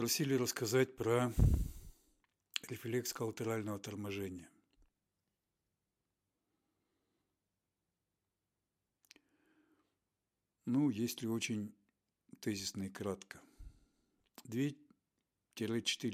Просили 0.00 0.32
рассказать 0.32 0.96
про 0.96 1.30
рефлекс 2.70 3.12
коллатерального 3.12 3.78
торможения. 3.78 4.48
Ну, 10.64 10.88
если 10.88 11.26
очень 11.26 11.74
тезисно 12.40 12.84
и 12.84 12.88
кратко. 12.88 13.42
2-4 14.44 14.74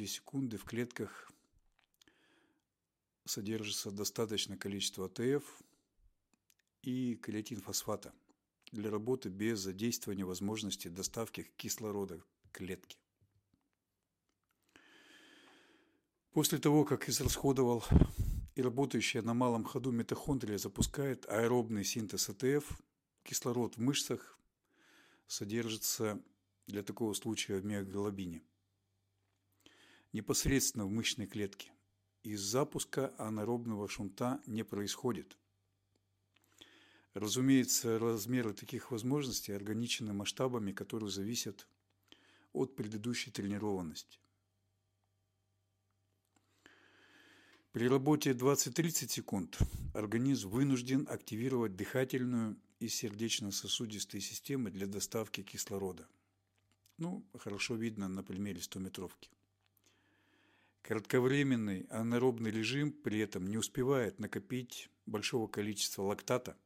секунды 0.06 0.56
в 0.56 0.64
клетках 0.64 1.30
содержится 3.24 3.92
достаточное 3.92 4.58
количество 4.58 5.06
АТФ 5.06 5.62
и 6.82 7.14
креатинфосфата 7.14 8.12
для 8.72 8.90
работы 8.90 9.28
без 9.28 9.60
задействования 9.60 10.26
возможности 10.26 10.88
доставки 10.88 11.44
кислорода 11.56 12.18
к 12.50 12.56
клетке. 12.56 12.98
После 16.36 16.58
того, 16.58 16.84
как 16.84 17.08
израсходовал 17.08 17.82
и 18.56 18.60
работающая 18.60 19.22
на 19.22 19.32
малом 19.32 19.64
ходу 19.64 19.90
митохондрия 19.90 20.58
запускает 20.58 21.24
аэробный 21.30 21.82
синтез 21.82 22.28
АТФ, 22.28 22.78
кислород 23.22 23.78
в 23.78 23.80
мышцах 23.80 24.38
содержится 25.26 26.22
для 26.66 26.82
такого 26.82 27.14
случая 27.14 27.56
в 27.56 27.64
миоглобине 27.64 28.42
непосредственно 30.12 30.84
в 30.84 30.90
мышечной 30.90 31.26
клетке. 31.26 31.72
Из 32.22 32.42
запуска 32.42 33.14
анаэробного 33.16 33.88
шунта 33.88 34.42
не 34.44 34.62
происходит. 34.62 35.38
Разумеется, 37.14 37.98
размеры 37.98 38.52
таких 38.52 38.90
возможностей 38.90 39.52
ограничены 39.52 40.12
масштабами, 40.12 40.72
которые 40.72 41.08
зависят 41.08 41.66
от 42.52 42.76
предыдущей 42.76 43.30
тренированности. 43.30 44.18
При 47.76 47.90
работе 47.90 48.30
20-30 48.30 49.06
секунд 49.06 49.58
организм 49.92 50.48
вынужден 50.48 51.06
активировать 51.10 51.76
дыхательную 51.76 52.56
и 52.80 52.88
сердечно-сосудистые 52.88 54.22
системы 54.22 54.70
для 54.70 54.86
доставки 54.86 55.42
кислорода. 55.42 56.08
Ну, 56.96 57.22
хорошо 57.38 57.74
видно 57.74 58.08
на 58.08 58.22
примере 58.22 58.60
100-метровки. 58.60 59.28
Кратковременный 60.80 61.82
анаэробный 61.90 62.50
режим 62.50 62.92
при 62.92 63.18
этом 63.18 63.46
не 63.46 63.58
успевает 63.58 64.20
накопить 64.20 64.88
большого 65.04 65.46
количества 65.46 66.04
лактата, 66.04 66.56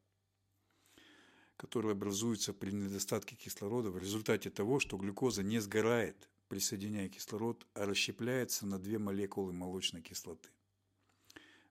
который 1.57 1.91
образуется 1.91 2.53
при 2.53 2.71
недостатке 2.71 3.35
кислорода 3.35 3.91
в 3.91 3.99
результате 3.99 4.49
того, 4.49 4.79
что 4.79 4.97
глюкоза 4.97 5.43
не 5.43 5.59
сгорает, 5.59 6.29
присоединяя 6.47 7.09
кислород, 7.09 7.67
а 7.75 7.85
расщепляется 7.85 8.65
на 8.65 8.79
две 8.79 9.01
молекулы 9.01 9.53
молочной 9.53 10.03
кислоты. 10.03 10.51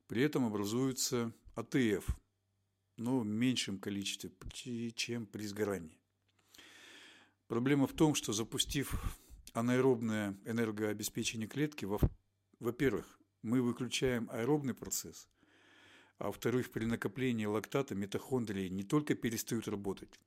При 0.10 0.24
этом 0.24 0.44
образуется 0.44 1.32
АТФ, 1.54 2.04
но 2.98 3.20
в 3.20 3.28
меньшем 3.28 3.78
количестве, 3.78 4.32
чем 4.96 5.28
при 5.28 5.44
сгорании. 5.44 6.00
Проблема 7.48 7.86
в 7.86 7.94
том, 7.94 8.16
что 8.16 8.34
запустив 8.34 8.96
анаэробное 9.54 10.36
энергообеспечение 10.46 11.48
клетки, 11.48 11.88
во-первых, 12.60 13.20
мы 13.44 13.62
выключаем 13.62 14.28
аэробный 14.32 14.74
процесс, 14.74 15.30
а 16.18 16.26
во-вторых, 16.26 16.72
при 16.72 16.86
накоплении 16.86 17.46
лактата 17.46 17.94
митохондрии 17.94 18.68
не 18.68 18.84
только 18.84 19.14
перестают 19.14 19.68
работать, 19.68 20.20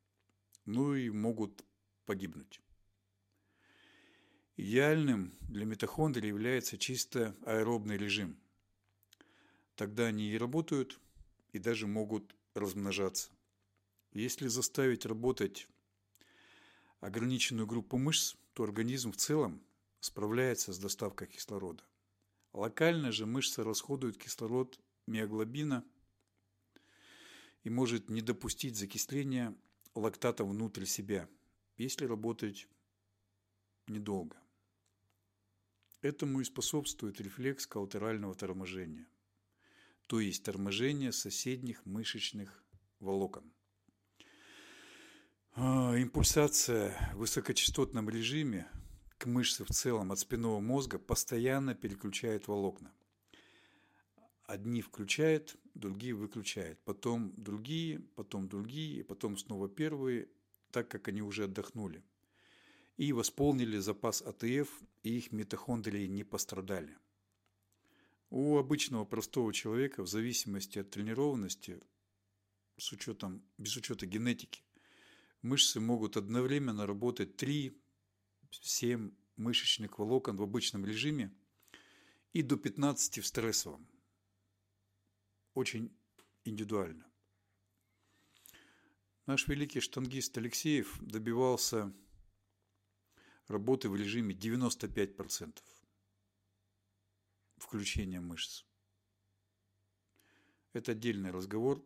но 0.65 0.95
и 0.95 1.11
могут 1.11 1.65
погибнуть. 2.07 2.61
Идеальным 4.57 5.35
для 5.41 5.65
митохондрий 5.65 6.29
является 6.29 6.79
чисто 6.79 7.37
аэробный 7.45 7.97
режим– 7.97 8.39
Тогда 9.83 10.07
они 10.07 10.31
и 10.31 10.39
работают, 10.39 11.01
и 11.51 11.59
даже 11.59 11.89
могут 11.89 12.37
размножаться. 12.55 13.33
Если 14.13 14.47
заставить 14.47 15.07
работать 15.07 15.67
ограниченную 17.01 17.67
группу 17.67 17.99
мышц, 17.99 18.37
то 18.53 18.63
организм 18.63 19.11
в 19.11 19.17
целом 19.17 19.61
справляется 19.99 20.73
с 20.73 20.79
доставкой 20.79 21.27
кислорода. 21.27 21.83
Локально 22.53 23.11
же 23.11 23.27
мышца 23.27 23.65
расходует 23.65 24.19
кислород 24.19 24.79
миоглобина 25.09 25.85
и 27.65 27.69
может 27.69 28.09
не 28.09 28.23
допустить 28.23 28.77
закисления 28.77 29.53
лактата 29.97 30.45
внутрь 30.45 30.85
себя, 30.85 31.29
если 31.77 32.05
работать 32.05 32.69
недолго. 33.89 34.37
Этому 36.03 36.41
и 36.41 36.45
способствует 36.45 37.21
рефлекс 37.21 37.67
коллатерального 37.67 38.37
торможения 38.37 39.09
то 40.13 40.21
есть 40.21 40.43
торможение 40.43 41.11
соседних 41.11 41.87
мышечных 41.87 42.63
волокон. 43.01 43.51
А, 45.55 45.97
импульсация 45.97 46.95
в 47.15 47.21
высокочастотном 47.21 48.11
режиме 48.11 48.69
к 49.17 49.25
мышце 49.25 49.65
в 49.65 49.71
целом 49.71 50.13
от 50.13 50.19
спинного 50.19 50.61
мозга 50.61 50.99
постоянно 50.99 51.75
переключает 51.75 52.47
волокна. 52.47 52.93
Одни 54.45 54.83
включает, 54.83 55.57
другие 55.73 56.13
выключает, 56.13 56.79
потом 56.85 57.33
другие, 57.39 58.01
потом 58.15 58.51
другие, 58.51 59.05
потом 59.05 59.39
снова 59.39 59.67
первые, 59.67 60.29
так 60.73 60.89
как 60.89 61.09
они 61.09 61.23
уже 61.23 61.45
отдохнули. 61.45 62.05
И 62.99 63.15
восполнили 63.15 63.79
запас 63.79 64.21
АТФ, 64.21 64.69
и 65.05 65.17
их 65.17 65.33
митохондрии 65.33 66.07
не 66.07 66.23
пострадали. 66.23 66.99
У 68.35 68.57
обычного 68.57 69.05
простого 69.05 69.53
человека, 69.53 70.03
в 70.03 70.07
зависимости 70.07 70.79
от 70.79 70.89
тренированности, 70.89 71.83
с 72.79 72.91
учетом, 72.91 73.43
без 73.59 73.77
учета 73.77 74.07
генетики, 74.07 74.63
мышцы 75.43 75.81
могут 75.81 76.17
одновременно 76.17 76.87
работать 76.87 77.35
3-7 77.43 79.15
мышечных 79.37 79.99
волокон 79.99 80.39
в 80.39 80.43
обычном 80.43 80.87
режиме 80.87 81.31
и 82.33 82.41
до 82.41 82.57
15 82.57 83.19
в 83.19 83.27
стрессовом. 83.27 83.87
Очень 85.53 85.95
индивидуально. 86.45 87.07
Наш 89.27 89.47
великий 89.47 89.81
штангист 89.81 90.39
Алексеев 90.39 90.99
добивался 91.03 91.93
работы 93.49 93.91
в 93.91 93.95
режиме 93.95 94.35
95% 94.35 95.61
включения 97.63 98.21
мышц. 98.21 98.65
Это 100.73 100.93
отдельный 100.93 101.31
разговор, 101.31 101.85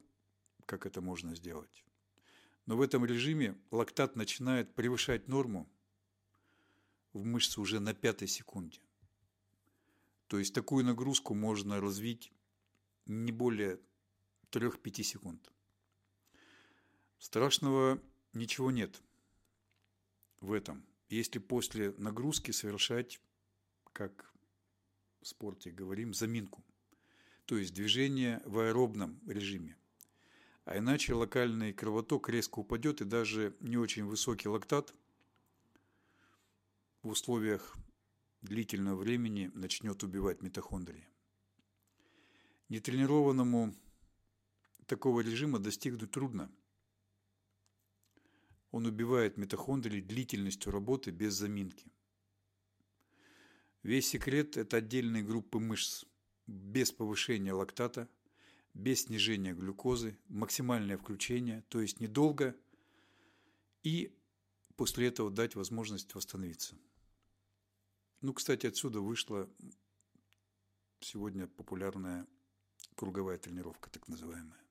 как 0.64 0.86
это 0.86 1.00
можно 1.00 1.34
сделать. 1.34 1.84
Но 2.66 2.76
в 2.76 2.80
этом 2.80 3.04
режиме 3.04 3.56
лактат 3.70 4.16
начинает 4.16 4.74
превышать 4.74 5.28
норму 5.28 5.68
в 7.12 7.24
мышце 7.24 7.60
уже 7.60 7.78
на 7.78 7.94
пятой 7.94 8.28
секунде. 8.28 8.80
То 10.26 10.38
есть 10.38 10.54
такую 10.54 10.84
нагрузку 10.84 11.34
можно 11.34 11.80
развить 11.80 12.32
не 13.04 13.30
более 13.30 13.78
3-5 14.50 15.02
секунд. 15.02 15.52
Страшного 17.18 18.02
ничего 18.32 18.70
нет 18.70 19.00
в 20.40 20.52
этом, 20.52 20.84
если 21.08 21.38
после 21.38 21.92
нагрузки 21.98 22.50
совершать, 22.50 23.20
как 23.92 24.35
спорте 25.26 25.70
говорим, 25.70 26.14
заминку, 26.14 26.64
то 27.44 27.56
есть 27.56 27.74
движение 27.74 28.42
в 28.44 28.58
аэробном 28.58 29.20
режиме. 29.26 29.76
А 30.64 30.78
иначе 30.78 31.14
локальный 31.14 31.72
кровоток 31.72 32.28
резко 32.28 32.58
упадет 32.58 33.00
и 33.00 33.04
даже 33.04 33.56
не 33.60 33.76
очень 33.76 34.04
высокий 34.04 34.48
лактат 34.48 34.94
в 37.02 37.08
условиях 37.08 37.76
длительного 38.42 38.96
времени 38.96 39.50
начнет 39.54 40.02
убивать 40.02 40.42
митохондрии. 40.42 41.08
Нетренированному 42.68 43.74
такого 44.86 45.20
режима 45.20 45.60
достигнуть 45.60 46.10
трудно. 46.10 46.50
Он 48.72 48.86
убивает 48.86 49.36
митохондрии 49.36 50.00
длительностью 50.00 50.72
работы 50.72 51.12
без 51.12 51.34
заминки. 51.34 51.92
Весь 53.86 54.08
секрет– 54.08 54.56
это 54.56 54.78
отдельные 54.78 55.22
группы 55.22 55.60
мышц, 55.60 56.06
без 56.48 56.90
повышения 56.90 57.52
лактата, 57.52 58.08
без 58.74 59.04
снижения 59.04 59.54
глюкозы, 59.54 60.18
максимальное 60.26 60.98
включение, 60.98 61.62
то 61.68 61.80
есть 61.80 62.00
недолго, 62.00 62.56
и 63.84 64.12
после 64.74 65.06
этого 65.06 65.30
дать 65.30 65.54
возможность 65.54 66.12
восстановиться. 66.16 66.74
Ну, 68.22 68.34
кстати, 68.34 68.66
отсюда 68.66 68.98
вышла 68.98 69.48
сегодня 70.98 71.46
популярная 71.46 72.26
круговая 72.96 73.38
тренировка, 73.38 73.88
так 73.88 74.08
называемая. 74.08 74.65